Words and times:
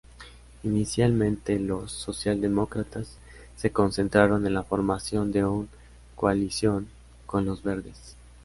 Inicialmente, 0.63 1.59
los 1.59 1.91
socialdemócratas 1.91 3.19
se 3.55 3.69
concentraron 3.69 4.47
en 4.47 4.55
la 4.55 4.63
formación 4.63 5.31
de 5.31 5.45
una 5.45 5.67
coalición 6.15 6.87
con 7.27 7.45
los 7.45 7.61
Verdes. 7.61 8.15